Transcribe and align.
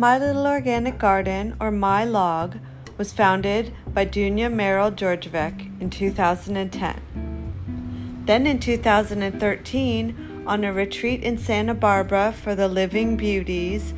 My 0.00 0.16
Little 0.16 0.46
Organic 0.46 0.96
Garden, 0.96 1.56
or 1.58 1.72
My 1.72 2.04
Log, 2.04 2.58
was 2.96 3.12
founded 3.12 3.74
by 3.92 4.06
Dunya 4.06 4.48
Merrill 4.48 4.92
Georgievic 4.92 5.80
in 5.80 5.90
2010. 5.90 8.22
Then 8.24 8.46
in 8.46 8.60
2013, 8.60 10.44
on 10.46 10.62
a 10.62 10.72
retreat 10.72 11.24
in 11.24 11.36
Santa 11.36 11.74
Barbara 11.74 12.32
for 12.32 12.54
the 12.54 12.68
Living 12.68 13.16
Beauties, 13.16 13.92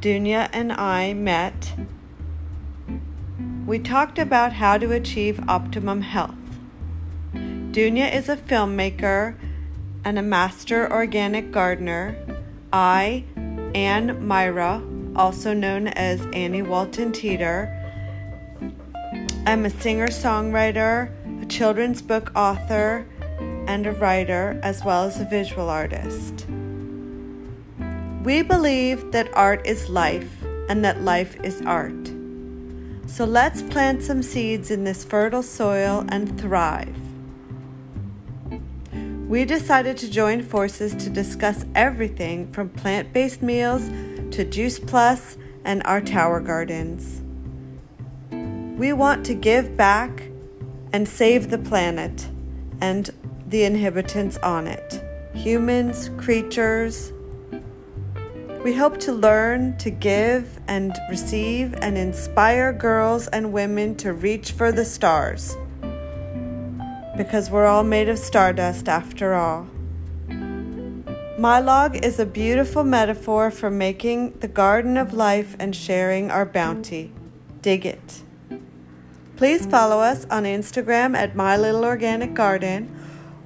Dunya 0.00 0.48
and 0.52 0.72
I 0.72 1.12
met. 1.12 1.74
We 3.64 3.78
talked 3.78 4.18
about 4.18 4.54
how 4.54 4.76
to 4.76 4.90
achieve 4.90 5.38
optimum 5.46 6.00
health. 6.00 6.34
Dunya 7.32 8.12
is 8.12 8.28
a 8.28 8.36
filmmaker 8.36 9.36
and 10.04 10.18
a 10.18 10.22
master 10.22 10.92
organic 10.92 11.52
gardener. 11.52 12.16
I, 12.72 13.22
Ann 13.72 14.26
Myra, 14.26 14.82
also 15.16 15.52
known 15.52 15.88
as 15.88 16.20
Annie 16.32 16.62
Walton 16.62 17.12
Teeter, 17.12 17.78
I'm 19.44 19.66
a 19.66 19.70
singer 19.70 20.08
songwriter, 20.08 21.10
a 21.42 21.46
children's 21.46 22.00
book 22.00 22.30
author, 22.36 23.06
and 23.66 23.86
a 23.86 23.92
writer, 23.92 24.60
as 24.62 24.84
well 24.84 25.04
as 25.04 25.20
a 25.20 25.24
visual 25.24 25.68
artist. 25.68 26.46
We 28.22 28.42
believe 28.42 29.10
that 29.12 29.28
art 29.34 29.66
is 29.66 29.88
life 29.88 30.42
and 30.68 30.84
that 30.84 31.02
life 31.02 31.36
is 31.42 31.60
art. 31.62 32.12
So 33.06 33.24
let's 33.24 33.62
plant 33.62 34.02
some 34.02 34.22
seeds 34.22 34.70
in 34.70 34.84
this 34.84 35.04
fertile 35.04 35.42
soil 35.42 36.04
and 36.08 36.40
thrive. 36.40 36.96
We 39.28 39.44
decided 39.44 39.96
to 39.98 40.10
join 40.10 40.42
forces 40.42 40.94
to 40.94 41.10
discuss 41.10 41.64
everything 41.74 42.52
from 42.52 42.68
plant 42.68 43.12
based 43.12 43.42
meals 43.42 43.88
to 44.32 44.44
Juice 44.44 44.78
Plus 44.78 45.36
and 45.64 45.82
our 45.84 46.00
tower 46.00 46.40
gardens. 46.40 47.22
We 48.78 48.92
want 48.92 49.24
to 49.26 49.34
give 49.34 49.76
back 49.76 50.24
and 50.92 51.08
save 51.08 51.50
the 51.50 51.58
planet 51.58 52.28
and 52.80 53.10
the 53.46 53.64
inhabitants 53.64 54.38
on 54.38 54.66
it 54.66 55.02
humans, 55.34 56.10
creatures, 56.18 57.12
we 58.62 58.72
hope 58.72 59.00
to 59.00 59.12
learn, 59.12 59.76
to 59.78 59.90
give, 59.90 60.60
and 60.68 60.96
receive, 61.10 61.74
and 61.82 61.98
inspire 61.98 62.72
girls 62.72 63.26
and 63.26 63.52
women 63.52 63.96
to 63.96 64.12
reach 64.12 64.52
for 64.52 64.70
the 64.70 64.84
stars. 64.84 65.56
Because 67.16 67.50
we're 67.50 67.66
all 67.66 67.82
made 67.82 68.08
of 68.08 68.20
stardust 68.20 68.88
after 68.88 69.34
all. 69.34 69.66
My 71.42 71.58
log 71.58 72.04
is 72.04 72.20
a 72.20 72.24
beautiful 72.24 72.84
metaphor 72.84 73.50
for 73.50 73.68
making 73.68 74.38
the 74.38 74.46
garden 74.46 74.96
of 74.96 75.12
life 75.12 75.56
and 75.58 75.74
sharing 75.74 76.30
our 76.30 76.46
bounty. 76.46 77.10
Dig 77.62 77.84
it. 77.84 78.22
Please 79.34 79.66
follow 79.66 79.98
us 79.98 80.24
on 80.30 80.44
Instagram 80.44 81.16
at 81.16 81.34
My 81.34 81.56
Little 81.56 81.84
Organic 81.84 82.32
Garden 82.32 82.96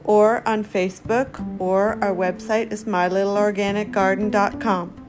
or 0.05 0.47
on 0.47 0.62
Facebook, 0.62 1.58
or 1.58 1.92
our 2.05 2.14
website 2.14 2.70
is 2.70 2.84
mylittleorganicgarden.com. 2.84 5.05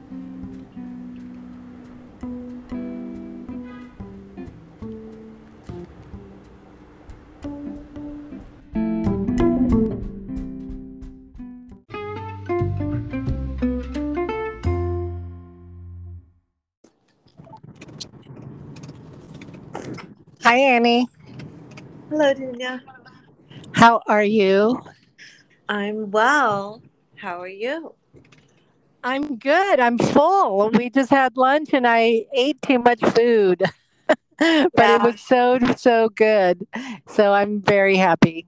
Hi, 20.48 20.60
Annie. 20.60 21.10
Hello, 22.10 22.34
Dunya. 22.34 22.80
How 23.74 24.00
are 24.08 24.24
you? 24.24 24.82
I'm 25.68 26.10
well. 26.10 26.82
How 27.18 27.42
are 27.42 27.50
you? 27.50 27.96
I'm 29.04 29.36
good. 29.36 29.82
I'm 29.82 29.98
full. 29.98 30.70
We 30.70 30.90
just 30.90 31.10
had 31.10 31.36
lunch 31.36 31.72
and 31.74 31.86
I 31.86 32.28
ate 32.32 32.62
too 32.62 32.80
much 32.80 33.02
food, 33.02 33.62
but 34.38 34.72
yeah. 34.78 34.96
it 34.96 35.02
was 35.02 35.20
so, 35.20 35.60
so 35.76 36.08
good. 36.08 36.66
So 37.10 37.34
I'm 37.34 37.60
very 37.62 37.98
happy. 37.98 38.48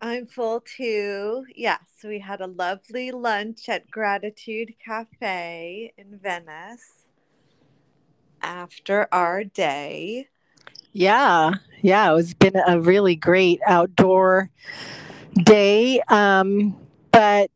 I'm 0.00 0.26
full 0.26 0.64
too. 0.66 1.46
Yes, 1.54 1.78
we 2.02 2.18
had 2.18 2.40
a 2.40 2.48
lovely 2.48 3.12
lunch 3.12 3.68
at 3.68 3.88
Gratitude 3.88 4.74
Cafe 4.84 5.92
in 5.96 6.18
Venice 6.18 7.08
after 8.42 9.06
our 9.12 9.44
day. 9.44 10.26
Yeah, 10.94 11.50
yeah, 11.82 12.08
it 12.08 12.14
was 12.14 12.34
been 12.34 12.54
a 12.68 12.80
really 12.80 13.16
great 13.16 13.60
outdoor 13.66 14.48
day. 15.42 16.00
Um, 16.08 16.76
but 17.10 17.50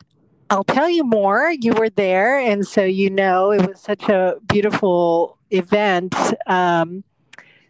I'll 0.51 0.65
tell 0.65 0.91
you 0.91 1.05
more. 1.05 1.53
You 1.53 1.73
were 1.75 1.89
there, 1.89 2.41
and 2.41 2.67
so 2.67 2.85
you 2.85 3.11
know 3.11 3.53
it 3.53 3.65
was 3.65 3.81
such 3.81 4.09
a 4.09 4.35
beautiful 4.49 5.39
event. 5.53 6.17
Um, 6.49 7.05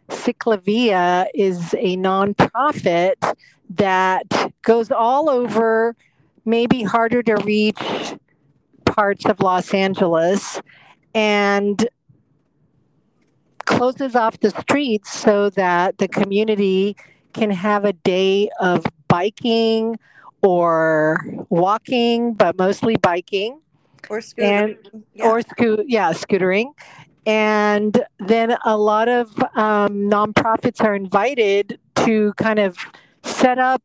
Ciclavia 0.08 1.26
is 1.34 1.74
a 1.74 1.98
nonprofit 1.98 3.16
that 3.68 4.24
goes 4.62 4.90
all 4.90 5.28
over 5.28 5.94
maybe 6.46 6.82
harder 6.82 7.22
to 7.24 7.34
reach 7.44 7.82
parts 8.86 9.26
of 9.26 9.40
Los 9.40 9.74
Angeles 9.74 10.62
and 11.14 11.86
closes 13.68 14.16
off 14.16 14.40
the 14.40 14.50
streets 14.50 15.12
so 15.12 15.50
that 15.50 15.98
the 15.98 16.08
community 16.08 16.96
can 17.34 17.50
have 17.50 17.84
a 17.84 17.92
day 17.92 18.48
of 18.60 18.84
biking 19.08 19.98
or 20.42 21.22
walking, 21.50 22.32
but 22.32 22.56
mostly 22.56 22.96
biking. 22.96 23.60
Or 24.08 24.20
scootering. 24.20 24.76
And, 24.92 25.04
yeah. 25.12 25.28
Or 25.28 25.42
scoot, 25.42 25.84
yeah, 25.86 26.12
scootering. 26.12 26.72
And 27.26 28.04
then 28.18 28.56
a 28.64 28.76
lot 28.78 29.08
of 29.08 29.38
um, 29.54 30.08
nonprofits 30.08 30.82
are 30.82 30.94
invited 30.94 31.78
to 32.06 32.32
kind 32.34 32.58
of 32.58 32.78
set 33.22 33.58
up 33.58 33.82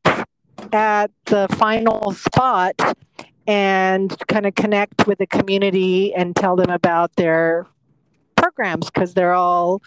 at 0.72 1.12
the 1.26 1.50
final 1.58 2.14
spot 2.14 2.96
and 3.46 4.16
kind 4.30 4.46
of 4.46 4.56
connect 4.56 5.08
with 5.08 5.18
the 5.18 5.28
community 5.28 6.14
and 6.16 6.38
tell 6.38 6.56
them 6.56 6.70
about 6.70 7.14
their 7.18 7.68
programs 8.44 8.90
because 8.90 9.14
they're 9.14 9.34
all 9.34 9.81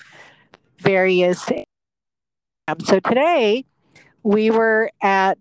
various. 0.79 1.47
So 2.85 3.01
today 3.01 3.67
we 4.23 4.51
were 4.51 4.91
at 5.03 5.39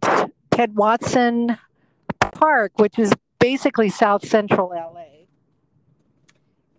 Ted 0.52 0.76
Watkins 0.76 1.52
Park, 2.20 2.78
which 2.78 3.00
is 3.00 3.14
basically 3.40 3.90
South 3.90 4.28
Central 4.28 4.70
LA. 4.70 5.06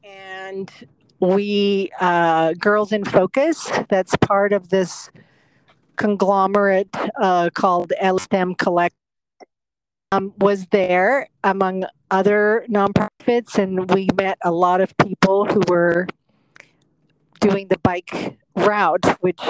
And 0.05 0.71
we, 1.21 1.91
uh, 2.01 2.53
Girls 2.53 2.93
in 2.93 3.05
Focus, 3.05 3.71
that's 3.89 4.15
part 4.17 4.53
of 4.53 4.69
this 4.69 5.11
conglomerate 5.97 6.95
uh, 7.19 7.49
called 7.55 7.95
LSTEM 8.03 8.59
Collect, 8.59 8.95
um, 10.13 10.35
was 10.39 10.67
there 10.67 11.29
among 11.43 11.87
other 12.11 12.67
nonprofits, 12.69 13.59
and 13.59 13.91
we 13.91 14.09
met 14.15 14.39
a 14.45 14.53
lot 14.53 14.83
of 14.83 14.95
people 14.99 15.47
who 15.47 15.63
were 15.69 16.07
doing 17.49 17.69
the 17.69 17.79
bike 17.79 18.37
route, 18.55 19.05
which 19.21 19.41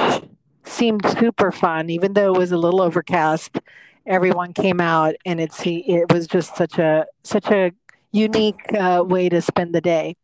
seemed 0.64 1.06
super 1.18 1.50
fun, 1.50 1.90
even 1.90 2.12
though 2.12 2.34
it 2.34 2.38
was 2.38 2.52
a 2.52 2.56
little 2.56 2.82
overcast. 2.82 3.58
Everyone 4.06 4.52
came 4.52 4.80
out, 4.80 5.14
and 5.24 5.40
it's 5.40 5.60
it 5.64 6.12
was 6.12 6.26
just 6.26 6.56
such 6.56 6.78
a 6.78 7.06
such 7.24 7.50
a 7.50 7.72
unique 8.12 8.72
uh, 8.74 9.02
way 9.06 9.28
to 9.28 9.40
spend 9.40 9.74
the 9.74 9.80
day. 9.80 10.16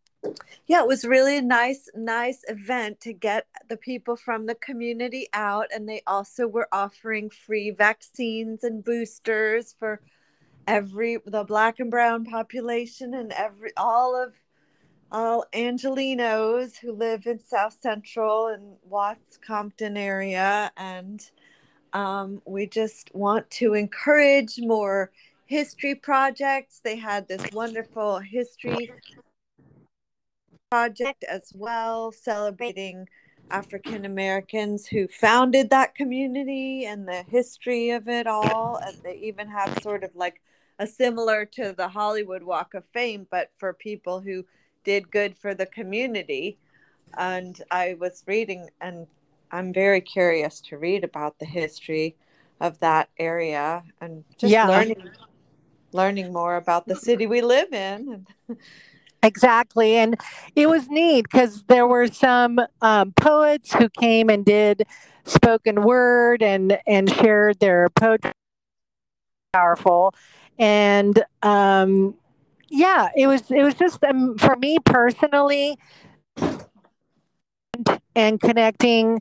Yeah, 0.67 0.82
it 0.82 0.87
was 0.87 1.05
really 1.05 1.38
a 1.38 1.43
nice, 1.43 1.88
nice 1.97 2.44
event 2.47 3.00
to 3.00 3.12
get 3.12 3.47
the 3.69 3.76
people 3.76 4.17
from 4.17 4.47
the 4.47 4.55
community 4.55 5.26
out, 5.32 5.67
and 5.75 5.88
they 5.88 6.02
also 6.06 6.47
were 6.47 6.69
offering 6.73 7.29
free 7.29 7.70
vaccines 7.70 8.62
and 8.62 8.85
boosters 8.85 9.75
for 9.79 10.00
every 10.69 11.19
the 11.26 11.43
black 11.43 11.81
and 11.81 11.91
brown 11.91 12.25
population 12.25 13.14
and 13.14 13.32
every 13.32 13.73
all 13.76 14.14
of 14.14 14.32
all 15.12 15.44
Angelinos 15.53 16.79
who 16.79 16.93
live 16.93 17.26
in 17.26 17.38
South 17.38 17.76
Central 17.81 18.49
and 18.49 18.76
Watts 18.82 19.38
Compton 19.47 19.97
area. 19.97 20.73
And 20.76 21.23
um, 21.93 22.41
we 22.47 22.67
just 22.67 23.14
want 23.14 23.49
to 23.50 23.75
encourage 23.75 24.59
more 24.59 25.12
history 25.47 25.94
projects. 25.94 26.81
They 26.82 26.97
had 26.97 27.29
this 27.29 27.44
wonderful 27.53 28.20
history 28.20 28.91
project 30.70 31.25
as 31.29 31.53
well, 31.55 32.11
celebrating 32.11 33.06
African 33.50 34.06
Americans 34.06 34.87
who 34.87 35.06
founded 35.09 35.69
that 35.69 35.94
community 35.94 36.87
and 36.87 37.06
the 37.06 37.23
history 37.29 37.91
of 37.91 38.09
it 38.09 38.26
all. 38.26 38.81
And 38.82 38.97
they 39.05 39.17
even 39.17 39.49
have 39.49 39.79
sort 39.82 40.05
of 40.05 40.17
like 40.17 40.41
a 40.79 40.87
similar 40.87 41.44
to 41.44 41.75
the 41.76 41.88
Hollywood 41.88 42.43
Walk 42.43 42.73
of 42.73 42.85
Fame, 42.94 43.26
but 43.31 43.50
for 43.59 43.75
people 43.75 44.20
who 44.20 44.47
did 44.84 45.11
good 45.11 45.37
for 45.37 45.55
the 45.55 45.67
community. 45.67 46.58
And 47.17 47.61
I 47.70 47.96
was 47.99 48.23
reading, 48.26 48.70
and 48.81 49.06
I'm 49.50 49.73
very 49.73 50.00
curious 50.00 50.61
to 50.62 50.79
read 50.79 51.05
about 51.05 51.38
the 51.38 51.46
history 51.46 52.17
of 52.61 52.79
that 52.79 53.08
area 53.19 53.82
and 54.00 54.25
just 54.38 54.52
yeah. 54.52 54.69
learning 54.69 55.11
learning 55.93 56.32
more 56.32 56.56
about 56.56 56.87
the 56.87 56.96
city 56.96 57.26
we 57.26 57.43
live 57.43 57.73
in. 57.73 58.26
exactly, 59.23 59.96
and 59.96 60.17
it 60.56 60.69
was 60.69 60.88
neat 60.88 61.23
because 61.31 61.62
there 61.64 61.87
were 61.87 62.06
some 62.06 62.58
um, 62.81 63.12
poets 63.12 63.75
who 63.75 63.88
came 63.90 64.31
and 64.31 64.44
did 64.44 64.85
spoken 65.25 65.82
word 65.82 66.43
and 66.43 66.78
and 66.87 67.11
shared 67.11 67.61
their 67.61 67.88
poetry. 67.90 68.32
Powerful, 69.52 70.14
and 70.58 71.23
um, 71.43 72.14
yeah, 72.73 73.11
it 73.15 73.27
was 73.27 73.51
it 73.51 73.63
was 73.63 73.75
just 73.75 74.03
um, 74.03 74.39
for 74.39 74.57
me 74.57 74.79
personally, 74.85 75.79
and 78.17 78.41
connecting 78.41 79.21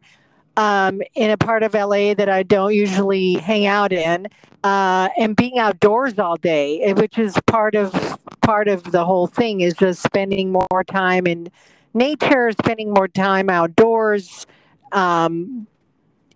um, 0.55 1.01
in 1.15 1.31
a 1.31 1.37
part 1.37 1.61
of 1.61 1.73
LA 1.73 2.13
that 2.13 2.29
I 2.29 2.43
don't 2.43 2.73
usually 2.73 3.33
hang 3.33 3.65
out 3.65 3.91
in, 3.91 4.27
uh, 4.63 5.09
and 5.17 5.35
being 5.35 5.59
outdoors 5.59 6.17
all 6.17 6.37
day, 6.37 6.81
eh, 6.81 6.93
which 6.93 7.17
is 7.17 7.37
part 7.45 7.75
of 7.75 8.17
part 8.41 8.69
of 8.69 8.83
the 8.91 9.03
whole 9.03 9.27
thing, 9.27 9.59
is 9.59 9.73
just 9.73 10.01
spending 10.01 10.53
more 10.53 10.83
time 10.87 11.27
in 11.27 11.51
nature, 11.93 12.51
spending 12.53 12.93
more 12.93 13.09
time 13.09 13.49
outdoors, 13.49 14.47
um, 14.93 15.67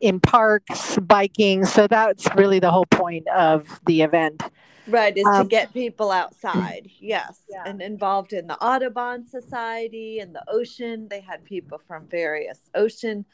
in 0.05 0.19
parks, 0.19 0.97
biking. 0.99 1.65
So 1.65 1.87
that's 1.87 2.27
really 2.35 2.59
the 2.59 2.69
whole 2.69 2.85
point 2.85 3.27
of 3.29 3.81
the 3.87 4.03
event. 4.03 4.43
Right, 4.87 5.17
is 5.17 5.25
um, 5.25 5.45
to 5.45 5.49
get 5.49 5.73
people 5.73 6.11
outside, 6.11 6.87
yes, 6.99 7.41
yeah. 7.49 7.63
and 7.65 7.81
involved 7.81 8.33
in 8.33 8.45
the 8.45 8.55
Audubon 8.63 9.25
Society 9.25 10.19
and 10.19 10.35
the 10.35 10.43
ocean. 10.47 11.07
They 11.09 11.21
had 11.21 11.43
people 11.43 11.79
from 11.87 12.05
various 12.05 12.59
ocean 12.75 13.25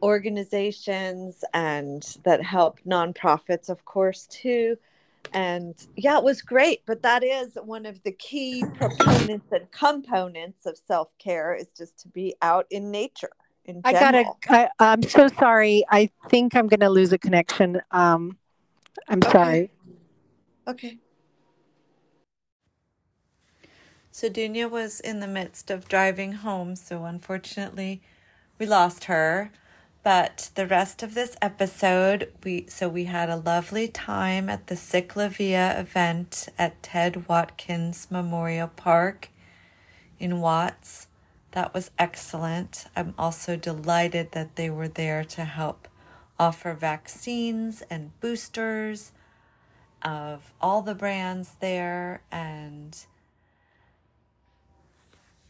organizations 0.00 1.42
and 1.52 2.16
that 2.22 2.40
help 2.40 2.78
nonprofits, 2.86 3.68
of 3.68 3.84
course, 3.84 4.28
too. 4.28 4.76
And 5.34 5.74
yeah, 5.96 6.18
it 6.18 6.24
was 6.24 6.40
great. 6.40 6.82
But 6.86 7.02
that 7.02 7.24
is 7.24 7.58
one 7.64 7.84
of 7.84 8.00
the 8.04 8.12
key 8.12 8.64
proponents 8.76 9.50
and 9.50 9.68
components 9.72 10.66
of 10.66 10.78
self 10.78 11.08
care 11.18 11.52
is 11.52 11.72
just 11.76 11.98
to 12.00 12.08
be 12.08 12.36
out 12.42 12.66
in 12.70 12.92
nature. 12.92 13.32
In 13.70 13.82
I 13.84 13.92
gotta. 13.92 14.24
I, 14.48 14.68
I'm 14.80 15.02
so 15.04 15.28
sorry. 15.28 15.84
I 15.88 16.10
think 16.28 16.56
I'm 16.56 16.66
gonna 16.66 16.90
lose 16.90 17.12
a 17.12 17.18
connection. 17.18 17.80
Um, 17.92 18.36
I'm 19.08 19.20
okay. 19.22 19.30
sorry. 19.30 19.70
Okay. 20.66 20.98
So 24.10 24.28
Dunya 24.28 24.68
was 24.68 24.98
in 24.98 25.20
the 25.20 25.28
midst 25.28 25.70
of 25.70 25.88
driving 25.88 26.32
home, 26.32 26.74
so 26.74 27.04
unfortunately, 27.04 28.02
we 28.58 28.66
lost 28.66 29.04
her. 29.04 29.52
But 30.02 30.50
the 30.56 30.66
rest 30.66 31.04
of 31.04 31.14
this 31.14 31.36
episode, 31.40 32.32
we 32.42 32.66
so 32.68 32.88
we 32.88 33.04
had 33.04 33.30
a 33.30 33.36
lovely 33.36 33.86
time 33.86 34.50
at 34.50 34.66
the 34.66 34.74
Ciclavia 34.74 35.78
event 35.78 36.48
at 36.58 36.82
Ted 36.82 37.28
Watkins 37.28 38.08
Memorial 38.10 38.66
Park 38.66 39.28
in 40.18 40.40
Watts. 40.40 41.06
That 41.52 41.74
was 41.74 41.90
excellent. 41.98 42.86
I'm 42.94 43.14
also 43.18 43.56
delighted 43.56 44.32
that 44.32 44.56
they 44.56 44.70
were 44.70 44.88
there 44.88 45.24
to 45.24 45.44
help 45.44 45.88
offer 46.38 46.72
vaccines 46.74 47.82
and 47.90 48.18
boosters 48.20 49.12
of 50.02 50.52
all 50.60 50.80
the 50.80 50.94
brands 50.94 51.56
there 51.60 52.22
and 52.30 53.04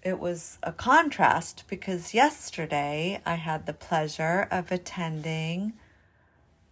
it 0.02 0.18
was 0.18 0.58
a 0.62 0.72
contrast 0.72 1.64
because 1.68 2.14
yesterday 2.14 3.20
I 3.26 3.34
had 3.34 3.66
the 3.66 3.74
pleasure 3.74 4.48
of 4.50 4.72
attending 4.72 5.74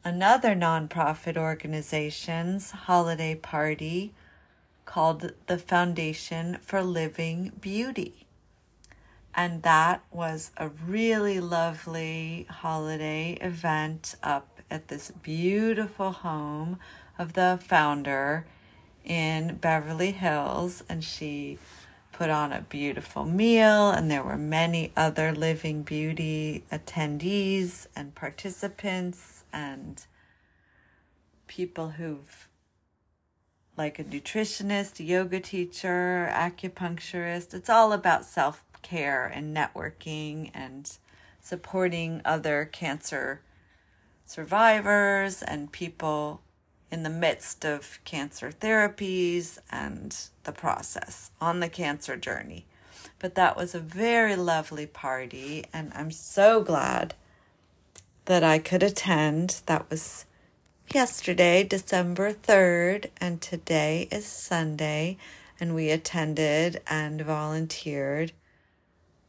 another 0.03 0.55
nonprofit 0.55 1.37
organization's 1.37 2.71
holiday 2.71 3.35
party 3.35 4.15
called 4.87 5.33
the 5.47 5.59
Foundation 5.59 6.59
for 6.63 6.83
Living 6.83 7.53
Beauty. 7.61 8.28
And 9.35 9.63
that 9.63 10.03
was 10.11 10.51
a 10.57 10.69
really 10.69 11.41
lovely 11.41 12.47
holiday 12.51 13.39
event 13.41 14.17
up 14.23 14.61
at 14.71 14.89
this 14.89 15.11
beautiful 15.23 16.11
home 16.13 16.79
of 17.19 17.35
the 17.35 17.59
founder 17.63 18.47
in 19.05 19.57
Beverly 19.57 20.11
Hills. 20.11 20.83
And 20.89 21.05
she 21.05 21.59
put 22.13 22.31
on 22.31 22.53
a 22.53 22.63
beautiful 22.63 23.25
meal, 23.25 23.91
and 23.91 24.11
there 24.11 24.25
were 24.25 24.37
many 24.37 24.93
other 24.97 25.33
Living 25.33 25.85
Beauty 25.85 26.65
attendees 26.73 27.87
and 27.95 28.13
participants 28.13 29.45
and 29.53 30.05
people 31.47 31.91
who've 31.91 32.49
like 33.77 34.01
a 34.01 34.05
nutritionist, 34.05 35.05
yoga 35.07 35.39
teacher, 35.39 36.29
acupuncturist. 36.33 37.55
It's 37.55 37.71
all 37.71 37.93
about 37.93 38.25
self 38.25 38.65
care 38.83 39.27
and 39.27 39.57
networking 39.57 40.51
and 40.55 40.99
supporting 41.41 42.21
other 42.25 42.65
cancer 42.65 43.41
survivors 44.27 45.43
and 45.43 45.73
people 45.73 46.43
in 46.91 47.03
the 47.03 47.11
midst 47.11 47.65
of 47.65 47.99
cancer 48.05 48.51
therapies 48.51 49.59
and 49.71 50.17
the 50.45 50.53
process 50.53 51.31
on 51.41 51.61
the 51.61 51.69
cancer 51.69 52.17
journey. 52.17 52.67
But 53.19 53.35
that 53.35 53.57
was 53.57 53.75
a 53.75 53.81
very 53.81 54.37
lovely 54.37 54.87
party, 54.87 55.65
and 55.73 55.93
I'm 55.95 56.11
so 56.11 56.63
glad 56.63 57.15
that 58.27 58.45
I 58.45 58.59
could 58.59 58.83
attend. 58.83 59.63
That 59.67 59.91
was 59.91 60.25
yesterday, 60.95 61.65
December 61.65 62.33
3rd, 62.33 63.11
and 63.21 63.41
today 63.41 64.09
is 64.13 64.25
Sunday, 64.25 65.17
and 65.59 65.75
we 65.75 65.91
attended 65.91 66.81
and 66.87 67.21
volunteered 67.21 68.33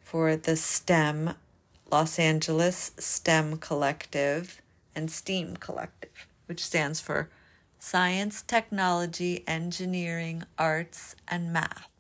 for 0.10 0.36
the 0.36 0.56
STEM, 0.56 1.36
Los 1.92 2.18
Angeles 2.18 2.94
STEM 2.98 3.58
Collective 3.58 4.60
and 4.96 5.12
STEAM 5.12 5.58
Collective, 5.58 6.26
which 6.48 6.66
stands 6.66 7.00
for 7.00 7.30
science, 7.78 8.42
technology, 8.42 9.44
engineering, 9.46 10.46
arts, 10.58 11.16
and 11.28 11.54
math. 11.54 11.92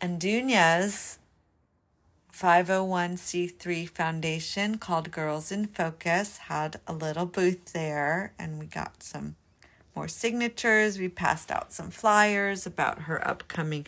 And 0.00 0.18
Dunya's 0.18 1.18
501c3 2.32 3.86
foundation 3.90 4.78
called 4.78 5.10
Girls 5.10 5.52
in 5.52 5.66
Focus 5.66 6.38
had 6.38 6.80
a 6.86 6.94
little 6.94 7.26
booth 7.26 7.74
there, 7.74 8.32
and 8.38 8.58
we 8.58 8.64
got 8.64 9.02
some 9.02 9.36
more 9.94 10.08
signatures. 10.08 10.98
We 10.98 11.10
passed 11.10 11.50
out 11.50 11.74
some 11.74 11.90
flyers 11.90 12.64
about 12.64 13.00
her 13.00 13.26
upcoming 13.28 13.86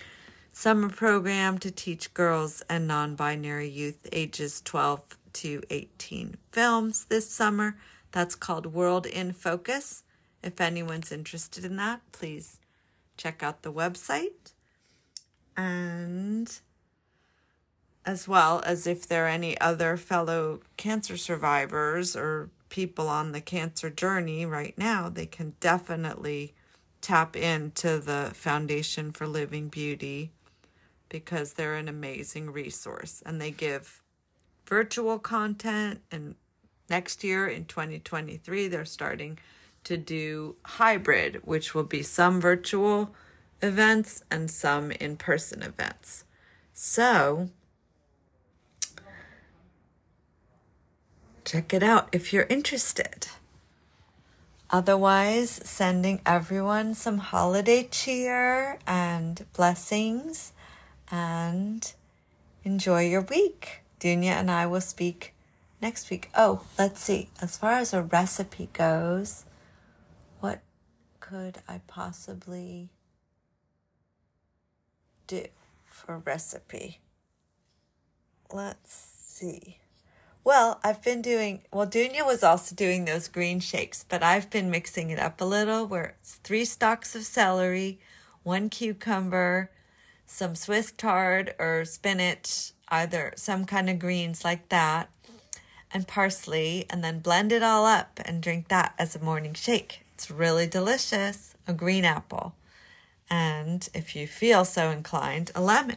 summer 0.56 0.88
program 0.88 1.58
to 1.58 1.70
teach 1.70 2.14
girls 2.14 2.62
and 2.70 2.88
non 2.88 3.14
binary 3.14 3.68
youth 3.68 4.06
ages 4.10 4.62
12 4.62 5.02
to 5.34 5.62
18 5.68 6.38
films 6.50 7.04
this 7.10 7.28
summer. 7.28 7.76
That's 8.10 8.34
called 8.34 8.72
World 8.72 9.04
in 9.04 9.34
Focus. 9.34 10.02
If 10.42 10.58
anyone's 10.58 11.12
interested 11.12 11.66
in 11.66 11.76
that, 11.76 12.00
please 12.10 12.58
check 13.18 13.42
out 13.42 13.62
the 13.62 13.72
website. 13.72 14.54
And 15.58 16.58
as 18.06 18.26
well 18.26 18.62
as 18.64 18.86
if 18.86 19.06
there 19.06 19.26
are 19.26 19.28
any 19.28 19.60
other 19.60 19.98
fellow 19.98 20.60
cancer 20.78 21.18
survivors 21.18 22.16
or 22.16 22.48
people 22.70 23.08
on 23.08 23.32
the 23.32 23.42
cancer 23.42 23.90
journey 23.90 24.46
right 24.46 24.76
now, 24.78 25.10
they 25.10 25.26
can 25.26 25.52
definitely 25.60 26.54
tap 27.02 27.36
into 27.36 27.98
the 27.98 28.30
Foundation 28.32 29.12
for 29.12 29.26
Living 29.26 29.68
Beauty 29.68 30.32
because 31.08 31.54
they're 31.54 31.74
an 31.74 31.88
amazing 31.88 32.50
resource 32.50 33.22
and 33.24 33.40
they 33.40 33.50
give 33.50 34.02
virtual 34.66 35.18
content 35.18 36.00
and 36.10 36.34
next 36.88 37.22
year 37.22 37.46
in 37.46 37.64
2023 37.64 38.68
they're 38.68 38.84
starting 38.84 39.38
to 39.84 39.96
do 39.96 40.56
hybrid, 40.64 41.40
which 41.44 41.72
will 41.74 41.84
be 41.84 42.02
some 42.02 42.40
virtual 42.40 43.14
events 43.62 44.24
and 44.32 44.50
some 44.50 44.90
in 44.90 45.16
person 45.16 45.62
events. 45.62 46.24
So, 46.72 47.50
check 51.44 51.72
it 51.72 51.84
out 51.84 52.08
if 52.10 52.32
you're 52.32 52.46
interested. 52.48 53.28
Otherwise, 54.70 55.60
sending 55.62 56.20
everyone 56.26 56.92
some 56.94 57.18
holiday 57.18 57.84
cheer 57.84 58.80
and 58.88 59.46
blessings 59.52 60.52
and 61.10 61.92
enjoy 62.64 63.06
your 63.06 63.22
week. 63.22 63.82
Dunya 64.00 64.32
and 64.32 64.50
I 64.50 64.66
will 64.66 64.80
speak 64.80 65.34
next 65.80 66.10
week. 66.10 66.30
Oh, 66.36 66.62
let's 66.78 67.00
see. 67.00 67.30
As 67.40 67.56
far 67.56 67.72
as 67.72 67.94
a 67.94 68.02
recipe 68.02 68.68
goes, 68.72 69.44
what 70.40 70.60
could 71.20 71.58
I 71.68 71.80
possibly 71.86 72.90
do? 75.26 75.46
for 75.96 76.18
recipe? 76.18 77.00
Let's 78.52 78.94
see. 78.94 79.78
Well, 80.44 80.78
I've 80.84 81.02
been 81.02 81.22
doing, 81.22 81.62
well, 81.72 81.86
Dunya 81.86 82.24
was 82.24 82.44
also 82.44 82.74
doing 82.76 83.04
those 83.04 83.26
green 83.26 83.58
shakes, 83.58 84.04
but 84.08 84.22
I've 84.22 84.48
been 84.48 84.70
mixing 84.70 85.10
it 85.10 85.18
up 85.18 85.40
a 85.40 85.44
little 85.44 85.86
where 85.86 86.14
it's 86.20 86.36
three 86.36 86.64
stalks 86.64 87.16
of 87.16 87.24
celery, 87.24 87.98
one 88.44 88.68
cucumber, 88.68 89.70
some 90.26 90.54
Swiss 90.54 90.92
chard 90.92 91.54
or 91.58 91.84
spinach, 91.84 92.72
either 92.88 93.32
some 93.36 93.64
kind 93.64 93.88
of 93.88 93.98
greens 93.98 94.44
like 94.44 94.68
that, 94.68 95.08
and 95.92 96.06
parsley, 96.06 96.84
and 96.90 97.02
then 97.02 97.20
blend 97.20 97.52
it 97.52 97.62
all 97.62 97.86
up 97.86 98.20
and 98.24 98.42
drink 98.42 98.68
that 98.68 98.94
as 98.98 99.14
a 99.14 99.22
morning 99.22 99.54
shake. 99.54 100.04
It's 100.14 100.30
really 100.30 100.66
delicious. 100.66 101.54
A 101.68 101.72
green 101.72 102.04
apple. 102.04 102.54
And 103.28 103.88
if 103.94 104.14
you 104.14 104.26
feel 104.26 104.64
so 104.64 104.90
inclined, 104.90 105.50
a 105.54 105.60
lemon. 105.60 105.96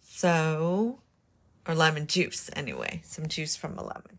So, 0.00 1.00
or 1.66 1.74
lemon 1.74 2.06
juice 2.06 2.50
anyway, 2.54 3.02
some 3.04 3.28
juice 3.28 3.56
from 3.56 3.78
a 3.78 3.82
lemon. 3.82 4.18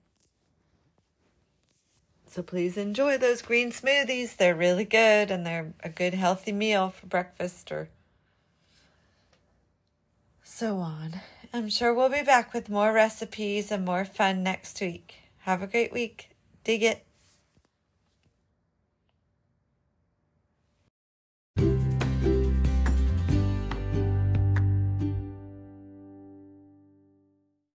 So 2.27 2.43
please 2.43 2.77
enjoy 2.77 3.17
those 3.17 3.41
green 3.41 3.71
smoothies. 3.71 4.37
They're 4.37 4.55
really 4.55 4.85
good 4.85 5.31
and 5.31 5.45
they're 5.45 5.73
a 5.83 5.89
good 5.89 6.13
healthy 6.13 6.51
meal 6.51 6.91
for 6.91 7.07
breakfast 7.07 7.71
or 7.71 7.89
so 10.49 10.79
on. 10.79 11.21
I'm 11.53 11.69
sure 11.69 11.93
we'll 11.93 12.09
be 12.09 12.23
back 12.23 12.53
with 12.53 12.69
more 12.69 12.91
recipes 12.91 13.71
and 13.71 13.85
more 13.85 14.03
fun 14.03 14.43
next 14.43 14.81
week. 14.81 15.15
Have 15.39 15.61
a 15.61 15.67
great 15.67 15.93
week. 15.93 16.31
Dig 16.63 16.83
it. 16.83 17.05